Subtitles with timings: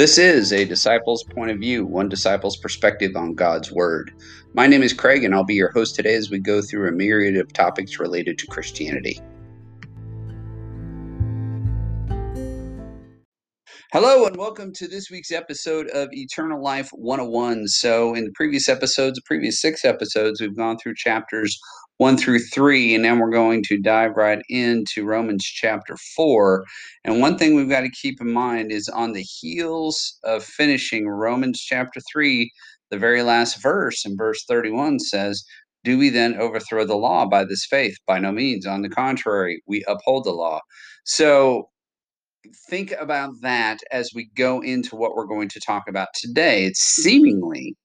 [0.00, 4.10] This is a disciple's point of view, one disciple's perspective on God's Word.
[4.54, 6.92] My name is Craig, and I'll be your host today as we go through a
[6.92, 9.20] myriad of topics related to Christianity.
[13.92, 17.68] Hello, and welcome to this week's episode of Eternal Life 101.
[17.68, 21.60] So, in the previous episodes, the previous six episodes, we've gone through chapters
[22.00, 26.64] one through three, and then we're going to dive right into Romans chapter four.
[27.04, 31.06] And one thing we've got to keep in mind is on the heels of finishing
[31.06, 32.50] Romans chapter three,
[32.90, 35.44] the very last verse in verse 31 says,
[35.84, 37.98] Do we then overthrow the law by this faith?
[38.06, 38.66] By no means.
[38.66, 40.60] On the contrary, we uphold the law.
[41.04, 41.68] So
[42.70, 46.64] think about that as we go into what we're going to talk about today.
[46.64, 47.02] It's mm-hmm.
[47.02, 47.76] seemingly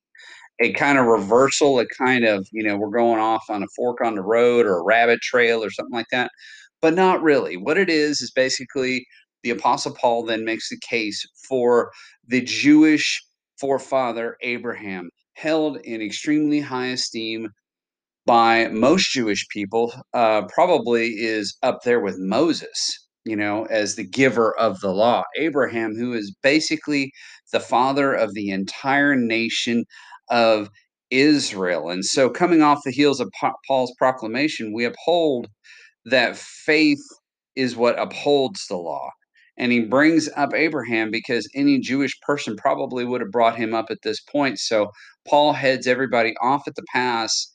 [0.62, 4.02] a kind of reversal, a kind of, you know, we're going off on a fork
[4.02, 6.32] on the road or a rabbit trail or something like that,
[6.82, 7.58] but not really.
[7.58, 9.06] What it is is basically
[9.44, 11.92] the Apostle Paul then makes the case for
[12.28, 13.22] the Jewish
[13.60, 17.50] forefather Abraham, held in extremely high esteem
[18.26, 24.04] by most Jewish people, uh, probably is up there with Moses you know, as the
[24.04, 25.24] giver of the law.
[25.36, 27.12] Abraham, who is basically
[27.52, 29.84] the father of the entire nation
[30.30, 30.70] of
[31.12, 31.90] Israel.
[31.90, 33.32] And so, coming off the heels of
[33.68, 35.48] Paul's proclamation, we uphold
[36.06, 37.02] that faith
[37.56, 39.10] is what upholds the law.
[39.58, 43.88] And he brings up Abraham because any Jewish person probably would have brought him up
[43.90, 44.60] at this point.
[44.60, 44.90] So,
[45.28, 47.48] Paul heads everybody off at the pass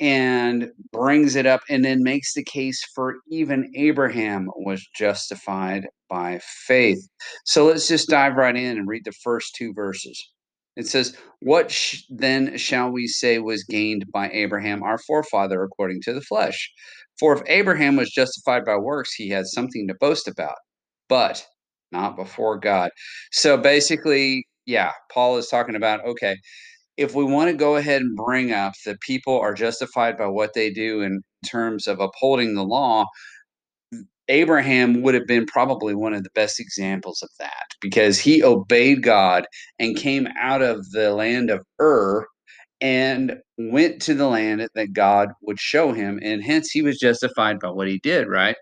[0.00, 6.40] and brings it up and then makes the case for even Abraham was justified by
[6.66, 7.06] faith.
[7.44, 10.32] So let's just dive right in and read the first two verses.
[10.78, 16.02] It says, What sh- then shall we say was gained by Abraham, our forefather, according
[16.04, 16.70] to the flesh?
[17.20, 20.56] For if Abraham was justified by works, he had something to boast about,
[21.08, 21.44] but
[21.92, 22.90] not before God.
[23.32, 26.36] So basically, yeah, Paul is talking about okay,
[26.96, 30.54] if we want to go ahead and bring up that people are justified by what
[30.54, 33.06] they do in terms of upholding the law,
[34.28, 39.02] Abraham would have been probably one of the best examples of that because he obeyed
[39.02, 39.46] God
[39.78, 42.26] and came out of the land of Ur
[42.80, 46.20] and went to the land that God would show him.
[46.22, 48.56] And hence he was justified by what he did, right?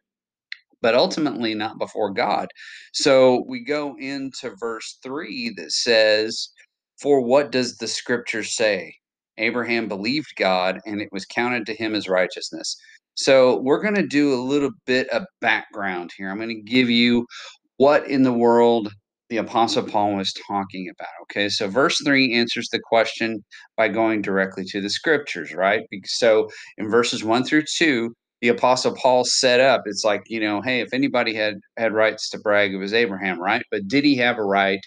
[0.82, 2.48] But ultimately not before God.
[2.93, 6.48] So we go into verse 3 that says,
[7.00, 8.94] for what does the scripture say?
[9.38, 12.77] Abraham believed God and it was counted to him as righteousness.
[13.16, 16.31] So, we're going to do a little bit of background here.
[16.31, 17.27] I'm going to give you
[17.78, 18.93] what in the world
[19.28, 21.10] the Apostle Paul was talking about.
[21.22, 23.44] Okay, so verse 3 answers the question
[23.77, 25.82] by going directly to the scriptures, right?
[26.04, 30.61] So, in verses 1 through 2, the apostle paul set up it's like you know
[30.61, 33.63] hey if anybody had had rights to brag it was abraham right?
[33.71, 34.81] But did he have a right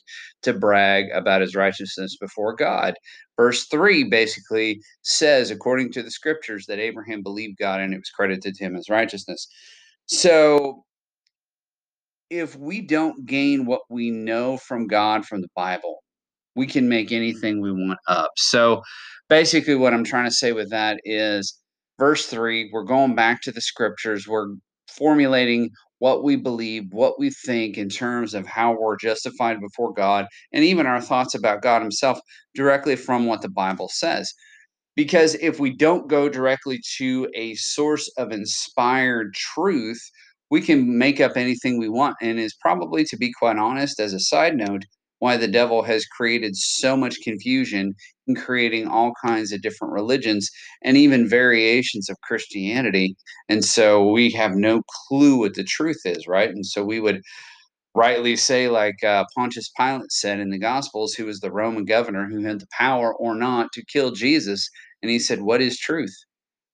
[0.44, 2.94] to brag about his righteousness before god?
[3.38, 8.09] Verse 3 basically says according to the scriptures that abraham believed god and it was
[8.09, 9.48] credited to him as righteousness.
[10.06, 10.84] So
[12.30, 16.04] if we don't gain what we know from god from the bible
[16.56, 18.32] we can make anything we want up.
[18.36, 18.82] So
[19.30, 21.59] basically what i'm trying to say with that is
[22.00, 24.28] verse 3, we're going back to the scriptures.
[24.28, 24.56] We're
[24.88, 30.26] formulating what we believe, what we think in terms of how we're justified before God,
[30.54, 32.20] and even our thoughts about God Himself
[32.56, 34.34] directly from what the Bible says.
[34.96, 40.02] Because if we don't go directly to a source of inspired truth,
[40.50, 42.16] we can make up anything we want.
[42.22, 44.84] And is probably, to be quite honest, as a side note,
[45.19, 47.94] why the devil has created so much confusion
[48.28, 50.50] in creating all kinds of different religions
[50.84, 53.16] and even variations of Christianity.
[53.47, 56.50] And so we have no clue what the truth is, right?
[56.50, 57.22] And so we would
[57.96, 62.28] rightly say, like uh, Pontius Pilate said in the Gospels, who was the Roman governor
[62.28, 64.69] who had the power or not to kill Jesus.
[65.02, 66.16] And he said, What is truth?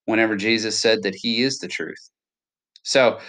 [0.06, 2.10] Whenever Jesus said that he is the truth.
[2.84, 3.20] So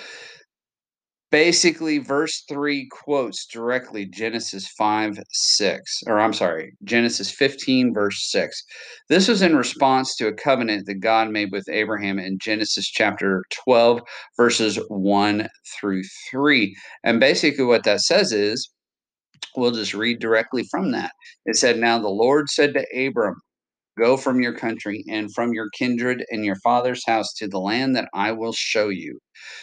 [1.31, 8.63] basically verse 3 quotes directly genesis 5 6 or i'm sorry genesis 15 verse 6
[9.09, 13.43] this was in response to a covenant that god made with abraham in genesis chapter
[13.65, 14.01] 12
[14.37, 18.71] verses 1 through 3 and basically what that says is
[19.57, 21.13] we'll just read directly from that.
[21.47, 23.41] It said now the lord said to abram
[23.99, 27.97] Go from your country and from your kindred and your father's house to the land
[27.97, 29.19] that I will show you.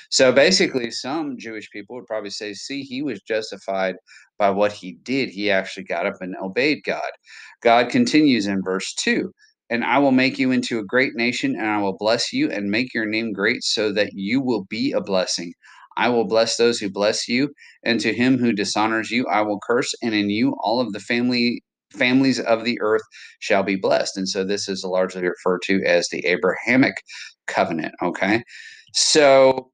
[0.10, 3.96] So basically, some Jewish people would probably say, see, he was justified
[4.40, 5.30] by what he did.
[5.30, 7.02] He actually got up and obeyed God.
[7.62, 9.32] God continues in verse 2
[9.70, 12.70] And I will make you into a great nation, and I will bless you and
[12.70, 15.54] make your name great so that you will be a blessing.
[15.98, 17.50] I will bless those who bless you,
[17.84, 21.00] and to him who dishonors you, I will curse, and in you all of the
[21.00, 21.62] family
[21.94, 23.04] families of the earth
[23.40, 24.18] shall be blessed.
[24.18, 26.96] And so this is largely referred to as the Abrahamic
[27.48, 27.94] covenant.
[28.02, 28.44] Okay.
[28.94, 29.72] So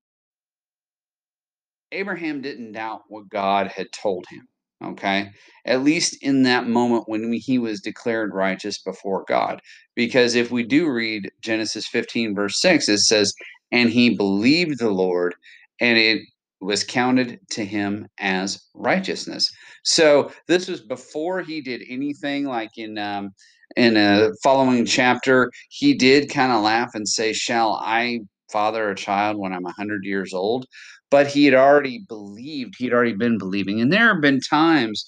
[1.92, 4.48] Abraham didn't doubt what God had told him.
[4.84, 5.30] Okay.
[5.66, 9.60] At least in that moment when he was declared righteous before God.
[9.96, 13.34] Because if we do read Genesis 15, verse 6, it says,
[13.72, 15.36] And he believed the Lord,
[15.82, 16.22] and it
[16.62, 19.50] was counted to him as righteousness.
[19.84, 23.32] So this was before he did anything like in um,
[23.76, 28.22] in a following chapter, he did kind of laugh and say, Shall I
[28.52, 30.66] father a child when I'm 100 years old?
[31.12, 33.82] But he had already believed, he'd already been believing.
[33.82, 35.06] And there have been times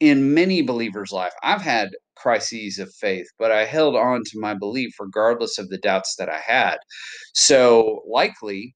[0.00, 4.54] in many believers' life, I've had crises of faith, but I held on to my
[4.54, 6.78] belief regardless of the doubts that I had.
[7.34, 8.74] So likely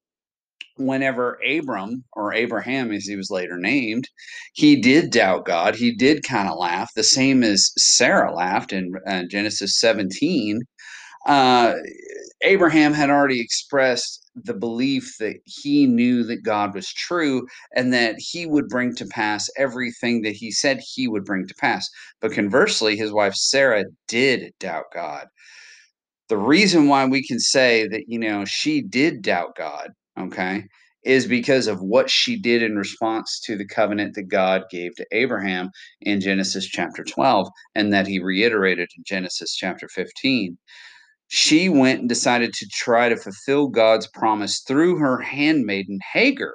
[0.77, 4.09] whenever Abram or Abraham, as he was later named,
[4.53, 5.75] he did doubt God.
[5.75, 10.61] He did kind of laugh, the same as Sarah laughed in uh, Genesis 17.
[11.25, 11.75] Uh,
[12.41, 18.15] Abraham had already expressed the belief that he knew that God was true and that
[18.17, 21.87] he would bring to pass everything that he said he would bring to pass.
[22.19, 25.27] But conversely, his wife Sarah did doubt God.
[26.29, 30.63] The reason why we can say that, you know, she did doubt God okay,
[31.03, 35.05] is because of what she did in response to the covenant that God gave to
[35.11, 35.69] Abraham
[36.01, 40.57] in Genesis chapter 12 and that he reiterated in Genesis chapter 15.
[41.27, 46.53] She went and decided to try to fulfill God's promise through her handmaiden Hagar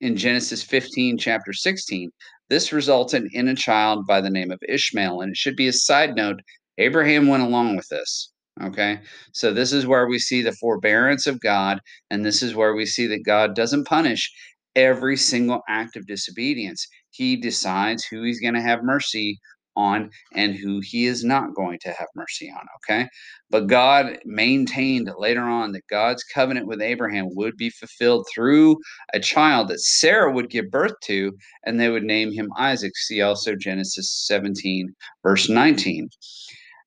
[0.00, 2.10] in Genesis 15, chapter 16.
[2.48, 5.20] This resulted in a child by the name of Ishmael.
[5.20, 6.40] And it should be a side note
[6.78, 8.32] Abraham went along with this.
[8.62, 9.00] Okay.
[9.32, 11.80] So this is where we see the forbearance of God.
[12.10, 14.32] And this is where we see that God doesn't punish
[14.76, 16.86] every single act of disobedience.
[17.10, 19.38] He decides who he's going to have mercy
[19.76, 22.64] on and who he is not going to have mercy on.
[22.76, 23.08] Okay.
[23.50, 28.76] But God maintained later on that God's covenant with Abraham would be fulfilled through
[29.12, 31.32] a child that Sarah would give birth to,
[31.64, 32.96] and they would name him Isaac.
[32.96, 36.08] See also Genesis 17, verse 19.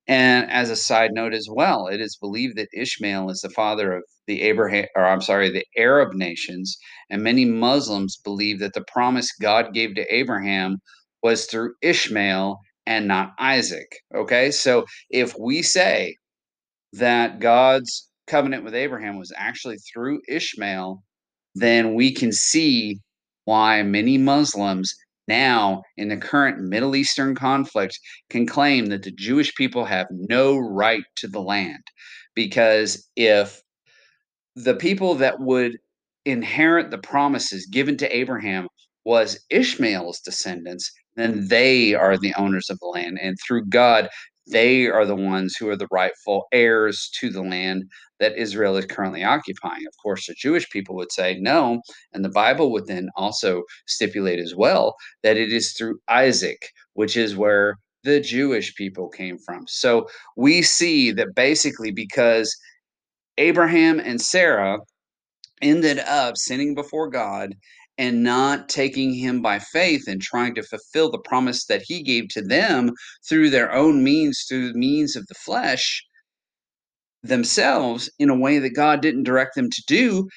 [0.07, 3.93] And as a side note as well, it is believed that Ishmael is the father
[3.93, 6.77] of the Abraham, or I'm sorry, the Arab nations,
[7.09, 10.77] and many Muslims believe that the promise God gave to Abraham
[11.23, 13.87] was through Ishmael and not Isaac.
[14.15, 16.15] Okay, so if we say
[16.93, 21.03] that God's covenant with Abraham was actually through Ishmael,
[21.55, 22.99] then we can see
[23.45, 24.95] why many Muslims
[25.27, 30.57] now in the current Middle Eastern conflict can claim that the Jewish people have no
[30.57, 31.83] right to the land.
[32.35, 33.61] Because if
[34.55, 35.77] the people that would
[36.25, 38.67] inherit the promises given to Abraham
[39.05, 43.17] was Ishmael's descendants, then they are the owners of the land.
[43.21, 44.09] And through God,
[44.49, 47.83] they are the ones who are the rightful heirs to the land
[48.19, 49.85] that Israel is currently occupying.
[49.87, 51.81] Of course, the Jewish people would say no,
[52.13, 57.17] and the Bible would then also stipulate as well that it is through Isaac, which
[57.17, 59.65] is where the Jewish people came from.
[59.67, 62.55] So we see that basically because
[63.37, 64.79] Abraham and Sarah
[65.61, 67.53] ended up sinning before God
[67.97, 72.29] and not taking him by faith and trying to fulfill the promise that he gave
[72.29, 72.91] to them
[73.27, 76.03] through their own means, through the means of the flesh
[77.27, 80.27] themselves in a way that God didn't direct them to do,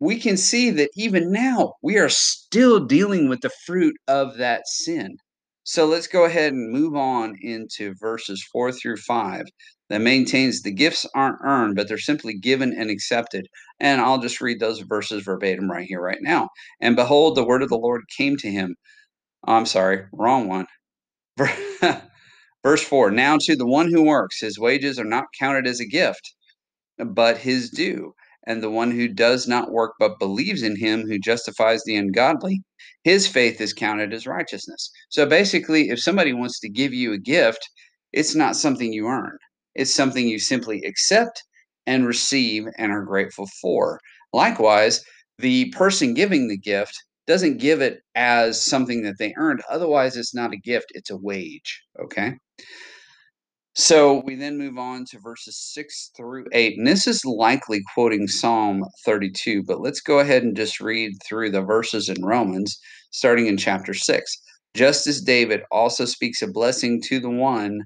[0.00, 4.66] we can see that even now we are still dealing with the fruit of that
[4.66, 5.16] sin.
[5.64, 9.44] So let's go ahead and move on into verses four through five
[9.90, 13.46] that maintains the gifts aren't earned, but they're simply given and accepted.
[13.80, 16.48] And I'll just read those verses verbatim right here, right now.
[16.80, 18.76] And behold, the word of the Lord came to him.
[19.46, 20.66] I'm sorry, wrong one.
[22.64, 25.86] Verse 4 Now to the one who works, his wages are not counted as a
[25.86, 26.34] gift,
[26.98, 28.14] but his due.
[28.46, 32.62] And the one who does not work but believes in him who justifies the ungodly,
[33.04, 34.90] his faith is counted as righteousness.
[35.08, 37.68] So basically, if somebody wants to give you a gift,
[38.12, 39.38] it's not something you earn,
[39.74, 41.44] it's something you simply accept
[41.86, 44.00] and receive and are grateful for.
[44.32, 45.04] Likewise,
[45.38, 49.62] the person giving the gift doesn't give it as something that they earned.
[49.70, 51.82] Otherwise, it's not a gift, it's a wage.
[52.02, 52.34] Okay.
[53.74, 56.78] So we then move on to verses 6 through 8.
[56.78, 61.50] And this is likely quoting Psalm 32, but let's go ahead and just read through
[61.52, 62.76] the verses in Romans,
[63.12, 64.36] starting in chapter 6.
[64.74, 67.82] Just as David also speaks a blessing to the one,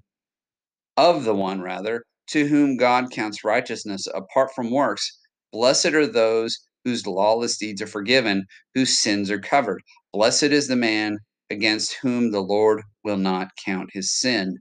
[0.96, 5.18] of the one rather, to whom God counts righteousness apart from works,
[5.52, 9.82] blessed are those whose lawless deeds are forgiven, whose sins are covered.
[10.12, 11.18] Blessed is the man
[11.52, 14.58] against whom the Lord will not count his sin.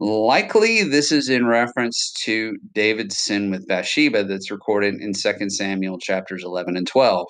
[0.00, 5.98] Likely, this is in reference to David's sin with Bathsheba that's recorded in 2 Samuel
[5.98, 7.26] chapters 11 and 12,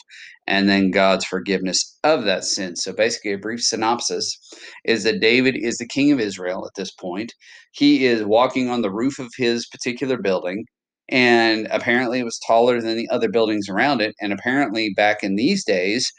[0.47, 2.77] and then God's forgiveness of that sin.
[2.77, 4.37] So, basically, a brief synopsis
[4.85, 7.33] is that David is the king of Israel at this point.
[7.73, 10.67] He is walking on the roof of his particular building,
[11.09, 14.15] and apparently, it was taller than the other buildings around it.
[14.21, 16.13] And apparently, back in these days,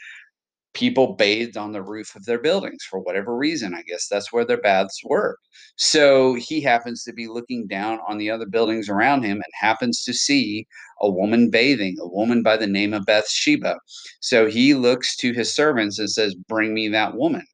[0.72, 3.74] people bathed on the roof of their buildings for whatever reason.
[3.74, 5.36] I guess that's where their baths were.
[5.76, 10.02] So he happens to be looking down on the other buildings around him and happens
[10.04, 10.66] to see
[11.00, 13.78] a woman bathing, a woman by the name of Bathsheba.
[14.20, 17.46] So he looks to his servants and says, Bring me that woman.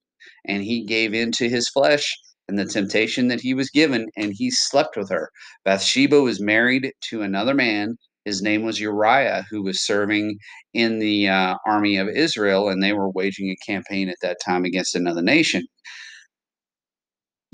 [0.45, 2.13] And he gave in to his flesh
[2.49, 5.31] and the temptation that he was given, and he slept with her.
[5.65, 10.37] Bathsheba was married to another man his name was Uriah, who was serving
[10.75, 14.65] in the uh, army of Israel, and they were waging a campaign at that time
[14.65, 15.63] against another nation.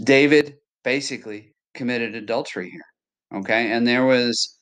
[0.03, 3.39] David basically committed adultery here.
[3.39, 3.71] Okay.
[3.71, 4.59] And there was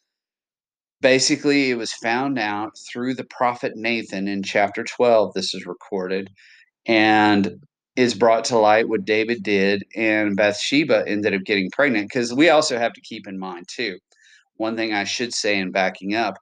[1.01, 5.33] basically, it was found out through the prophet Nathan in chapter 12.
[5.35, 6.29] This is recorded
[6.87, 7.57] and
[7.97, 9.85] is brought to light what David did.
[9.97, 13.99] And Bathsheba ended up getting pregnant because we also have to keep in mind, too,
[14.61, 16.37] one thing I should say in backing up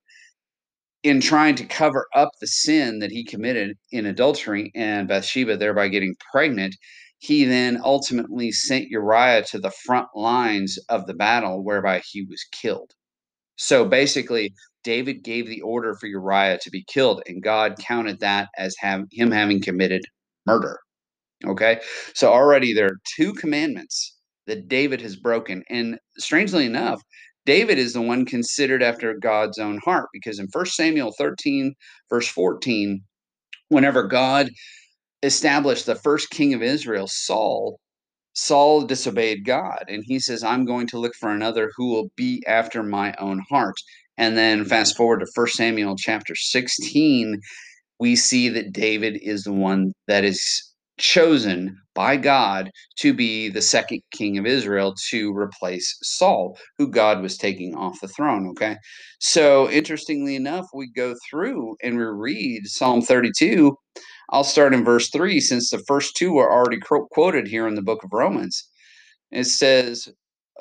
[1.04, 5.88] in trying to cover up the sin that he committed in adultery and Bathsheba thereby
[5.88, 6.74] getting pregnant,
[7.18, 12.44] he then ultimately sent Uriah to the front lines of the battle whereby he was
[12.52, 12.90] killed.
[13.56, 14.52] So basically,
[14.84, 19.04] David gave the order for Uriah to be killed, and God counted that as have,
[19.12, 20.02] him having committed
[20.46, 20.78] murder.
[21.46, 21.80] Okay,
[22.14, 25.62] so already there are two commandments that David has broken.
[25.70, 27.00] And strangely enough,
[27.48, 31.72] David is the one considered after God's own heart because in 1 Samuel 13,
[32.10, 33.00] verse 14,
[33.70, 34.50] whenever God
[35.22, 37.80] established the first king of Israel, Saul,
[38.34, 42.44] Saul disobeyed God and he says, I'm going to look for another who will be
[42.46, 43.76] after my own heart.
[44.18, 47.40] And then fast forward to 1 Samuel chapter 16,
[47.98, 50.67] we see that David is the one that is
[50.98, 57.22] chosen by God to be the second king of Israel to replace Saul, who God
[57.22, 58.48] was taking off the throne.
[58.50, 58.76] Okay.
[59.20, 63.76] So, interestingly enough, we go through and we read Psalm 32.
[64.30, 66.78] I'll start in verse 3 since the first two are already
[67.12, 68.68] quoted here in the book of Romans.
[69.30, 70.08] It says,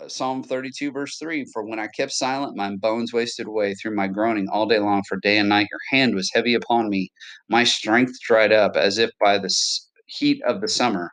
[0.01, 3.95] uh, Psalm 32, verse 3 For when I kept silent, my bones wasted away through
[3.95, 7.09] my groaning all day long, for day and night your hand was heavy upon me.
[7.49, 9.49] My strength dried up as if by the
[10.07, 11.11] heat of the summer.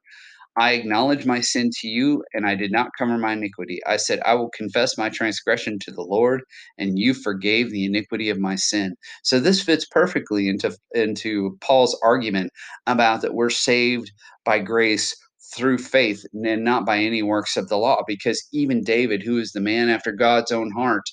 [0.57, 3.81] I acknowledge my sin to you, and I did not cover my iniquity.
[3.87, 6.43] I said, I will confess my transgression to the Lord,
[6.79, 8.95] and you forgave the iniquity of my sin.
[9.25, 12.51] So this fits perfectly into, into Paul's argument
[12.87, 14.13] about that we're saved
[14.45, 15.17] by grace
[15.55, 19.53] through faith and not by any works of the law, because even David, who is
[19.53, 21.05] the man after God's own heart,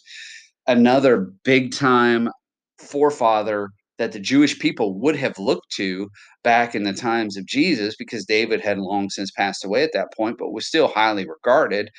[0.67, 2.29] another big time
[2.79, 3.69] forefather
[4.01, 6.10] that the Jewish people would have looked to
[6.43, 10.12] back in the times of Jesus because David had long since passed away at that
[10.17, 11.91] point, but was still highly regarded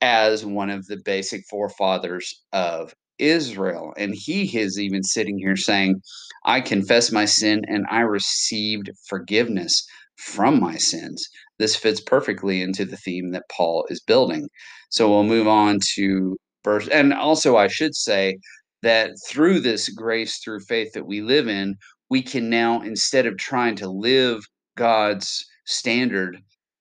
[0.00, 3.92] as one of the basic forefathers of Israel.
[3.96, 5.96] And he is even sitting here saying,
[6.44, 9.84] I confess my sin and I received forgiveness
[10.16, 11.26] from my sins.
[11.58, 14.48] This fits perfectly into the theme that Paul is building.
[14.90, 16.86] So we'll move on to verse.
[16.86, 18.36] And also, I should say,
[18.82, 21.76] that through this grace through faith that we live in,
[22.10, 24.44] we can now, instead of trying to live
[24.76, 26.38] God's standard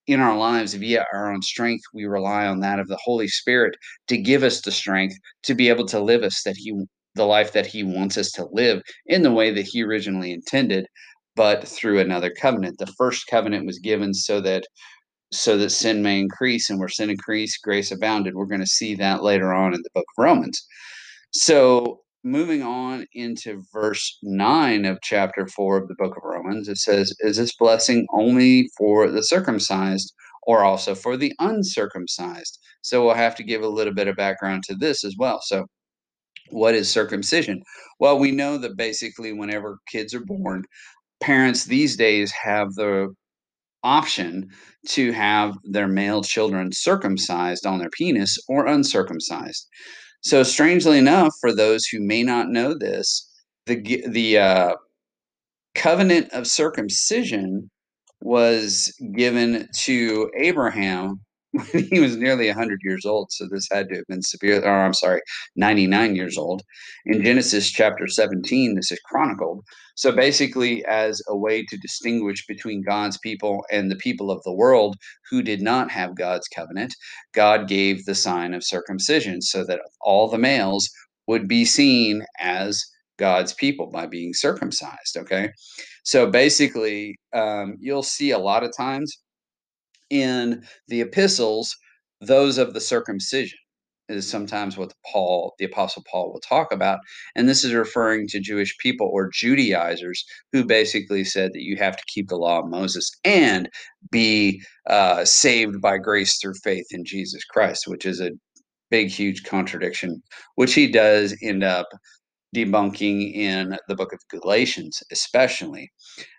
[0.07, 3.75] in our lives via our own strength, we rely on that of the Holy Spirit
[4.07, 6.73] to give us the strength to be able to live us that He
[7.15, 10.85] the life that He wants us to live in the way that He originally intended,
[11.35, 12.77] but through another covenant.
[12.77, 14.65] The first covenant was given so that
[15.31, 18.35] so that sin may increase, and where sin increased, grace abounded.
[18.35, 20.65] We're going to see that later on in the book of Romans.
[21.37, 26.77] So, moving on into verse 9 of chapter 4 of the book of Romans, it
[26.77, 30.13] says, Is this blessing only for the circumcised
[30.43, 32.57] or also for the uncircumcised?
[32.83, 35.41] So, we'll have to give a little bit of background to this as well.
[35.43, 35.65] So,
[36.51, 37.61] what is circumcision?
[37.99, 40.63] Well, we know that basically, whenever kids are born,
[41.19, 43.13] parents these days have the
[43.83, 44.47] option
[44.87, 49.67] to have their male children circumcised on their penis or uncircumcised.
[50.25, 53.29] So, strangely enough, for those who may not know this,
[53.67, 53.75] the
[54.07, 54.73] the uh,
[55.75, 57.69] covenant of circumcision
[58.21, 61.21] was given to Abraham
[61.89, 63.31] he was nearly 100 years old.
[63.31, 65.21] So this had to have been severe, or I'm sorry,
[65.55, 66.63] 99 years old.
[67.05, 69.63] In Genesis chapter 17, this is chronicled.
[69.95, 74.53] So basically, as a way to distinguish between God's people and the people of the
[74.53, 74.95] world
[75.29, 76.93] who did not have God's covenant,
[77.33, 80.89] God gave the sign of circumcision so that all the males
[81.27, 82.83] would be seen as
[83.17, 85.15] God's people by being circumcised.
[85.17, 85.51] Okay.
[86.03, 89.17] So basically, um, you'll see a lot of times
[90.09, 91.75] in the epistles,
[92.21, 93.57] those of the circumcision
[94.07, 96.99] is sometimes what Paul, the Apostle Paul, will talk about,
[97.35, 101.97] and this is referring to Jewish people or Judaizers who basically said that you have
[101.97, 103.69] to keep the law of Moses and
[104.11, 108.31] be uh, saved by grace through faith in Jesus Christ, which is a
[108.91, 110.21] big, huge contradiction,
[110.55, 111.87] which he does end up
[112.55, 115.91] debunking in the book of Galatians, especially.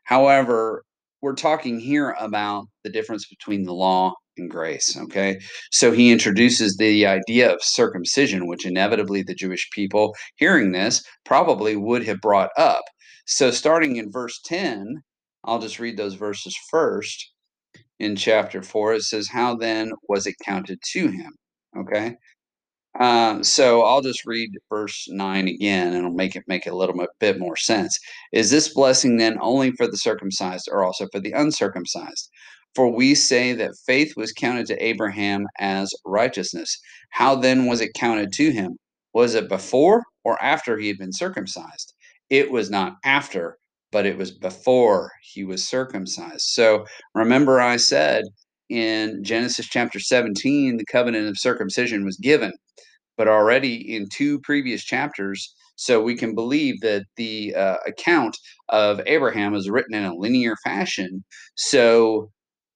[0.05, 0.85] However,
[1.23, 4.97] we're talking here about the difference between the law and grace.
[4.97, 5.41] Okay.
[5.71, 11.77] So he introduces the idea of circumcision, which inevitably the Jewish people hearing this probably
[11.77, 12.83] would have brought up.
[13.27, 15.03] So starting in verse 10,
[15.45, 17.33] I'll just read those verses first.
[17.99, 21.33] In chapter 4, it says, How then was it counted to him?
[21.77, 22.17] Okay.
[23.01, 26.95] Um, so I'll just read verse 9 again and it'll make it make a little
[27.21, 27.99] bit more sense.
[28.33, 32.31] Is this blessing then only for the circumcised or also for the uncircumcised?
[32.75, 36.79] For we say that faith was counted to Abraham as righteousness.
[37.11, 38.77] How then was it counted to him?
[39.13, 41.93] Was it before or after he had been circumcised?
[42.31, 43.59] It was not after,
[43.93, 46.43] but it was before he was circumcised.
[46.43, 48.25] So remember, I said
[48.69, 52.53] in Genesis chapter 17, the covenant of circumcision was given
[53.17, 55.55] but already in two previous chapters.
[55.77, 58.37] So we can believe that the uh, account
[58.69, 61.25] of Abraham is written in a linear fashion.
[61.55, 62.31] So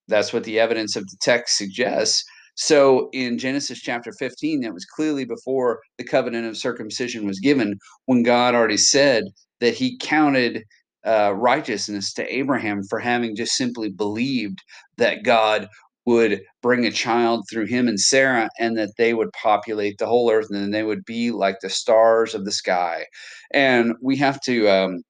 [0.08, 2.24] that's what the evidence of the text suggests.
[2.56, 7.78] So in Genesis chapter 15, that was clearly before the covenant of circumcision was given,
[8.06, 9.24] when God already said
[9.60, 10.64] that he counted
[11.06, 14.58] uh, righteousness to Abraham for having just simply believed
[14.98, 15.68] that God
[16.06, 20.30] would bring a child through him and Sarah, and that they would populate the whole
[20.30, 23.06] earth, and then they would be like the stars of the sky.
[23.52, 25.02] And we have to um,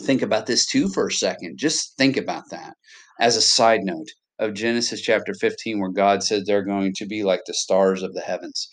[0.00, 1.58] think about this too for a second.
[1.58, 2.74] Just think about that
[3.20, 7.22] as a side note of Genesis chapter 15, where God said they're going to be
[7.22, 8.68] like the stars of the heavens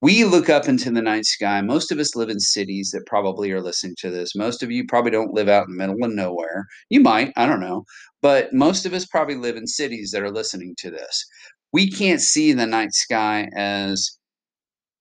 [0.00, 1.60] we look up into the night sky.
[1.60, 4.36] Most of us live in cities that probably are listening to this.
[4.36, 6.66] Most of you probably don't live out in the middle of nowhere.
[6.88, 7.84] You might, I don't know.
[8.22, 11.24] But most of us probably live in cities that are listening to this.
[11.72, 14.18] We can't see the night sky as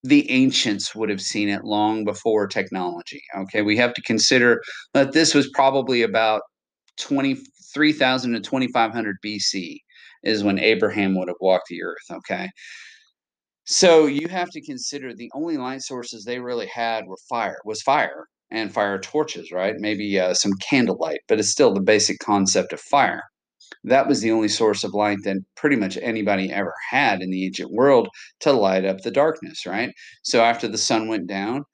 [0.04, 3.22] the ancients would have seen it long before technology.
[3.38, 4.62] Okay, we have to consider
[4.94, 6.42] that this was probably about
[6.98, 9.78] 23,000 to 2500 BC
[10.24, 12.06] is when Abraham would have walked the earth.
[12.12, 12.50] Okay,
[13.68, 17.82] so you have to consider the only light sources they really had were fire, was
[17.82, 19.76] fire and fire torches, right?
[19.78, 23.24] Maybe uh, some candlelight, but it's still the basic concept of fire.
[23.84, 27.46] That was the only source of light that pretty much anybody ever had in the
[27.46, 28.08] ancient world
[28.42, 29.92] to light up the darkness, right?
[30.24, 31.66] So after the sun went down,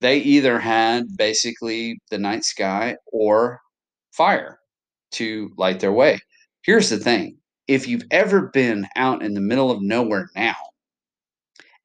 [0.00, 3.60] they either had basically the night sky or
[4.12, 4.58] fire
[5.12, 6.20] to light their way.
[6.62, 10.54] Here's the thing if you've ever been out in the middle of nowhere now,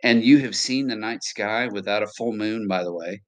[0.04, 3.22] and you have seen the night sky without a full moon, by the way,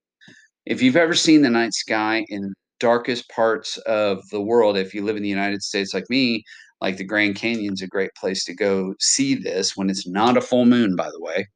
[0.65, 5.03] if you've ever seen the night sky in darkest parts of the world, if you
[5.03, 6.43] live in the United States like me,
[6.81, 10.41] like the Grand Canyon's a great place to go see this when it's not a
[10.41, 11.47] full moon, by the way.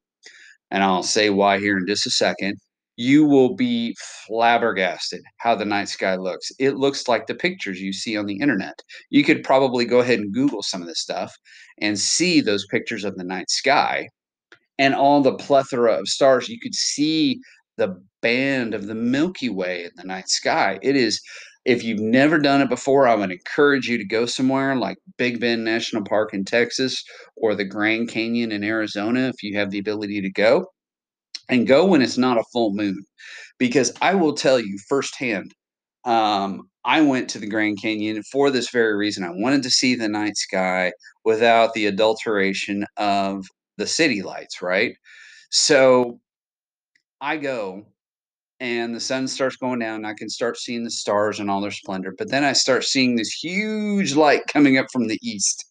[0.70, 2.56] And I'll say why here in just a second.
[2.96, 3.94] You will be
[4.26, 6.50] flabbergasted how the night sky looks.
[6.58, 8.82] It looks like the pictures you see on the internet.
[9.10, 11.32] You could probably go ahead and Google some of this stuff
[11.80, 14.08] and see those pictures of the night sky
[14.78, 16.48] and all the plethora of stars.
[16.48, 17.40] You could see
[17.76, 20.78] the band of the Milky Way in the night sky.
[20.82, 21.20] It is,
[21.64, 25.40] if you've never done it before, I would encourage you to go somewhere like Big
[25.40, 27.02] Bend National Park in Texas
[27.36, 30.66] or the Grand Canyon in Arizona if you have the ability to go.
[31.50, 33.02] And go when it's not a full moon.
[33.58, 35.54] Because I will tell you firsthand,
[36.04, 39.24] um, I went to the Grand Canyon for this very reason.
[39.24, 40.92] I wanted to see the night sky
[41.24, 43.46] without the adulteration of
[43.78, 44.94] the city lights, right?
[45.50, 46.20] So
[47.20, 47.86] I go
[48.60, 51.70] and the sun starts going down I can start seeing the stars and all their
[51.70, 52.14] splendor.
[52.16, 55.64] But then I start seeing this huge light coming up from the east.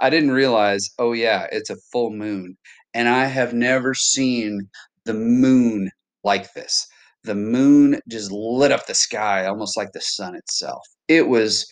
[0.00, 2.56] I didn't realize, oh yeah, it's a full moon.
[2.94, 4.68] And I have never seen
[5.04, 5.90] the moon
[6.24, 6.86] like this.
[7.24, 10.82] The moon just lit up the sky almost like the sun itself.
[11.08, 11.66] It was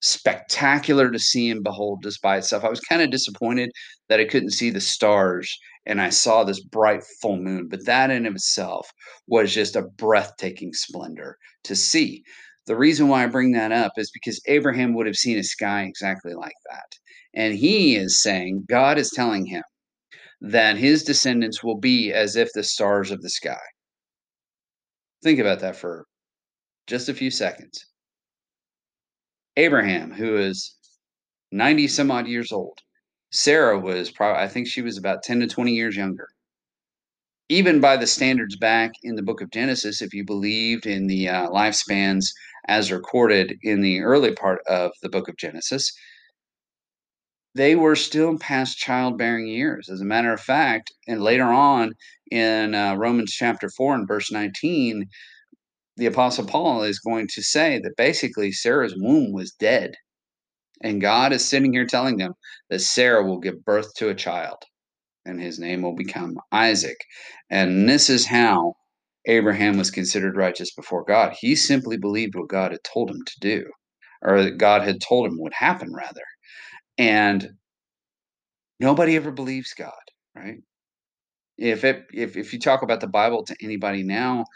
[0.00, 2.64] spectacular to see and behold just by itself.
[2.64, 3.70] I was kind of disappointed
[4.08, 8.10] that I couldn't see the stars and I saw this bright full moon, but that
[8.10, 8.90] in itself
[9.26, 12.22] was just a breathtaking splendor to see.
[12.66, 15.84] The reason why I bring that up is because Abraham would have seen a sky
[15.84, 16.98] exactly like that.
[17.34, 19.62] And he is saying, God is telling him
[20.40, 23.60] that his descendants will be as if the stars of the sky.
[25.22, 26.06] Think about that for
[26.86, 27.89] just a few seconds.
[29.56, 30.74] Abraham, who is
[31.52, 32.78] 90 some odd years old,
[33.32, 36.28] Sarah was probably, I think she was about 10 to 20 years younger.
[37.48, 41.28] Even by the standards back in the book of Genesis, if you believed in the
[41.28, 42.26] uh, lifespans
[42.68, 45.92] as recorded in the early part of the book of Genesis,
[47.54, 49.88] they were still past childbearing years.
[49.88, 51.94] As a matter of fact, and later on
[52.30, 55.08] in uh, Romans chapter 4 and verse 19,
[56.00, 59.94] the Apostle Paul is going to say that basically Sarah's womb was dead.
[60.82, 62.32] And God is sitting here telling them
[62.70, 64.56] that Sarah will give birth to a child
[65.24, 66.96] and his name will become Isaac.
[67.50, 68.74] And this is how
[69.26, 71.34] Abraham was considered righteous before God.
[71.38, 73.70] He simply believed what God had told him to do,
[74.22, 76.24] or that God had told him would happen, rather.
[76.96, 77.50] And
[78.78, 79.92] nobody ever believes God,
[80.34, 80.58] right?
[81.58, 84.46] If it if if you talk about the Bible to anybody now,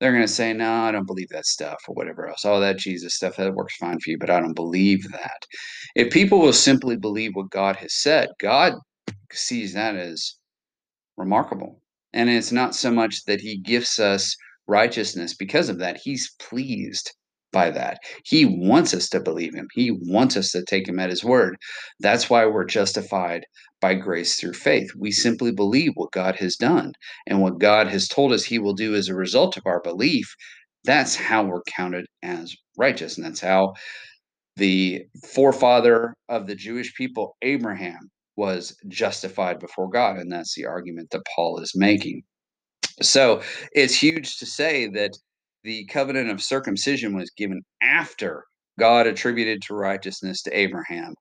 [0.00, 2.44] they're going to say, "No, I don't believe that stuff," or whatever else.
[2.44, 5.46] All that Jesus stuff that works fine for you, but I don't believe that.
[5.94, 8.74] If people will simply believe what God has said, God
[9.32, 10.36] sees that as
[11.16, 11.82] remarkable.
[12.12, 14.36] And it's not so much that He gifts us
[14.66, 17.12] righteousness because of that; He's pleased
[17.52, 17.98] by that.
[18.24, 19.68] He wants us to believe him.
[19.72, 21.56] He wants us to take him at his word.
[22.00, 23.44] That's why we're justified
[23.80, 24.90] by grace through faith.
[24.96, 26.92] We simply believe what God has done
[27.26, 30.34] and what God has told us he will do as a result of our belief.
[30.84, 33.16] That's how we're counted as righteous.
[33.16, 33.74] And that's how
[34.56, 35.02] the
[35.34, 40.16] forefather of the Jewish people, Abraham, was justified before God.
[40.18, 42.22] And that's the argument that Paul is making.
[43.02, 45.12] So it's huge to say that
[45.62, 48.44] the covenant of circumcision was given after
[48.78, 51.14] God attributed to righteousness to Abraham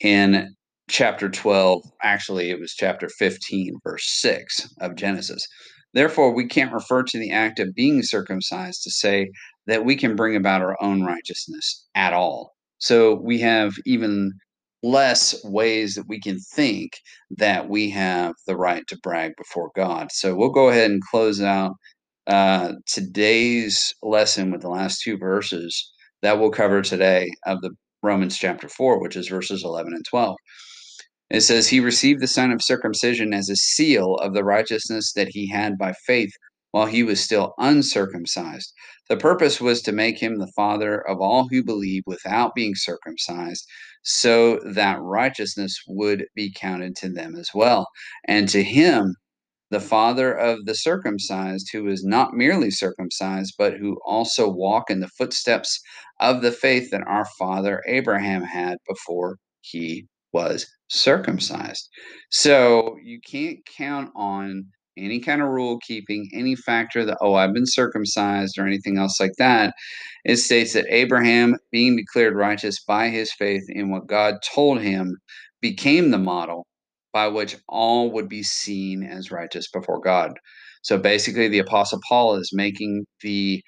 [0.00, 0.54] in
[0.88, 1.82] chapter 12.
[2.02, 5.46] Actually, it was chapter 15, verse 6 of Genesis.
[5.94, 9.30] Therefore, we can't refer to the act of being circumcised to say
[9.66, 12.52] that we can bring about our own righteousness at all.
[12.78, 14.32] So we have even
[14.82, 16.92] less ways that we can think
[17.36, 20.10] that we have the right to brag before God.
[20.10, 21.74] So we'll go ahead and close out
[22.26, 27.70] uh, today's lesson with the last two verses that we'll cover today of the
[28.02, 30.36] Romans chapter 4, which is verses 11 and 12.
[31.30, 35.28] It says, He received the sign of circumcision as a seal of the righteousness that
[35.28, 36.32] he had by faith
[36.72, 38.72] while he was still uncircumcised.
[39.08, 43.66] The purpose was to make him the father of all who believe without being circumcised,
[44.02, 47.86] so that righteousness would be counted to them as well.
[48.26, 49.16] And to him,
[49.70, 55.00] the father of the circumcised, who is not merely circumcised, but who also walk in
[55.00, 55.80] the footsteps
[56.20, 61.88] of the faith that our father Abraham had before he was circumcised.
[62.30, 64.64] So you can't count on
[64.96, 69.20] any kind of rule keeping, any factor that, oh, I've been circumcised or anything else
[69.20, 69.72] like that.
[70.24, 75.16] It states that Abraham, being declared righteous by his faith in what God told him,
[75.60, 76.66] became the model
[77.12, 80.32] by which all would be seen as righteous before God.
[80.82, 83.62] So basically, the Apostle Paul is making the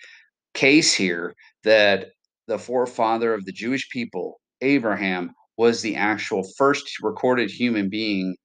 [0.55, 2.09] case here that
[2.47, 8.37] the forefather of the Jewish people, Abraham, was the actual first recorded human being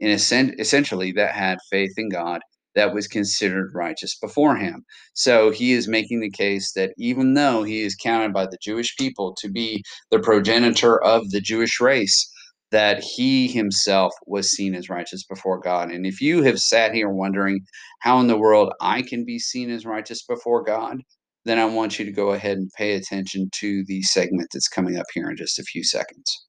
[0.00, 2.40] in essentially that had faith in God
[2.74, 4.84] that was considered righteous before him.
[5.14, 8.96] So he is making the case that even though he is counted by the Jewish
[8.96, 12.28] people to be the progenitor of the Jewish race,
[12.74, 15.92] that he himself was seen as righteous before God.
[15.92, 17.60] And if you have sat here wondering
[18.00, 20.96] how in the world I can be seen as righteous before God,
[21.44, 24.96] then I want you to go ahead and pay attention to the segment that's coming
[24.96, 26.46] up here in just a few seconds.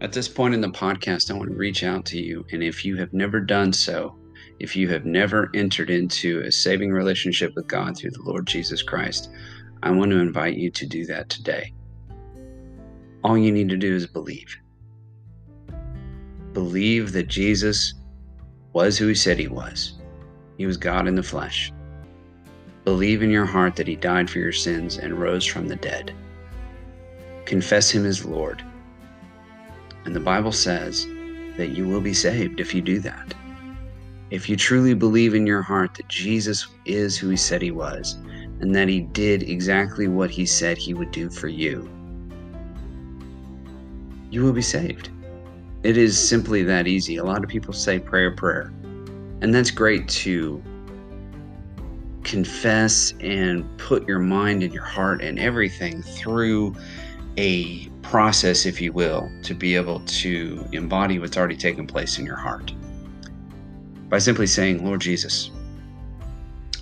[0.00, 2.46] At this point in the podcast, I want to reach out to you.
[2.52, 4.16] And if you have never done so,
[4.60, 8.82] if you have never entered into a saving relationship with God through the Lord Jesus
[8.82, 9.30] Christ,
[9.84, 11.74] I want to invite you to do that today.
[13.22, 14.56] All you need to do is believe.
[16.54, 17.94] Believe that Jesus
[18.72, 19.94] was who he said he was.
[20.58, 21.72] He was God in the flesh.
[22.84, 26.12] Believe in your heart that he died for your sins and rose from the dead.
[27.46, 28.64] Confess him as Lord.
[30.06, 31.06] And the Bible says
[31.56, 33.34] that you will be saved if you do that.
[34.30, 38.16] if you truly believe in your heart that Jesus is who he said he was,
[38.64, 41.86] and that he did exactly what he said he would do for you,
[44.30, 45.10] you will be saved.
[45.82, 47.16] It is simply that easy.
[47.16, 48.72] A lot of people say prayer, prayer.
[49.42, 50.62] And that's great to
[52.22, 56.74] confess and put your mind and your heart and everything through
[57.36, 62.24] a process, if you will, to be able to embody what's already taken place in
[62.24, 62.72] your heart.
[64.08, 65.50] By simply saying, Lord Jesus,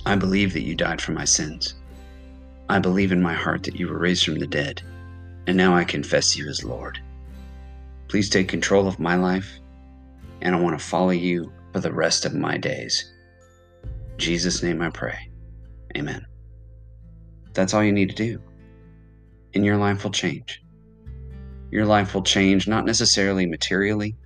[0.05, 1.77] I believe that you died for my sins.
[2.69, 4.83] I believe in my heart that you were raised from the dead,
[5.47, 6.99] and now I confess you as Lord.
[8.09, 9.59] Please take control of my life,
[10.41, 13.13] and I want to follow you for the rest of my days.
[13.85, 15.31] In Jesus' name I pray.
[15.97, 16.27] Amen.
[17.55, 18.43] That's all you need to do,
[19.55, 20.63] and your life will change.
[21.71, 24.17] Your life will change not necessarily materially,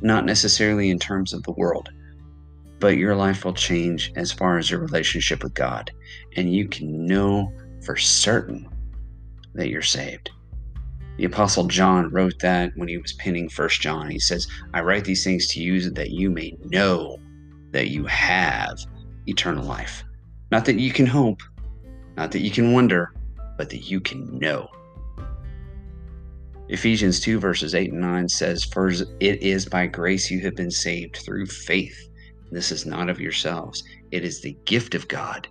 [0.00, 1.90] not necessarily in terms of the world,
[2.80, 5.90] but your life will change as far as your relationship with God.
[6.36, 7.52] And you can know
[7.84, 8.68] for certain
[9.54, 10.30] that you're saved.
[11.16, 14.08] The Apostle John wrote that when he was penning First John.
[14.08, 17.18] He says, I write these things to you that you may know
[17.72, 18.78] that you have
[19.26, 20.04] eternal life.
[20.52, 21.42] Not that you can hope,
[22.16, 23.12] not that you can wonder,
[23.56, 24.68] but that you can know.
[26.68, 30.70] Ephesians 2, verses 8 and 9 says, For it is by grace you have been
[30.70, 32.07] saved through faith
[32.50, 35.48] this is not of yourselves, it is the gift of God,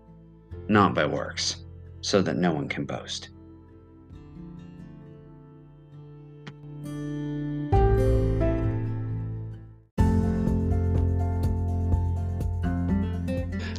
[0.67, 1.65] not by works,
[2.01, 3.29] so that no one can boast.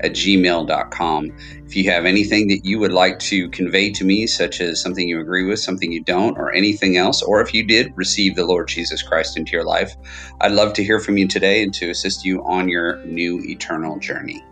[0.00, 1.32] at gmail.com.
[1.66, 5.08] If you have anything that you would like to convey to me, such as something
[5.08, 8.44] you agree with, something you don't, or anything else, or if you did receive the
[8.44, 9.96] Lord Jesus Christ into your life,
[10.40, 13.98] I'd love to hear from you today and to assist you on your new eternal
[13.98, 14.44] journey.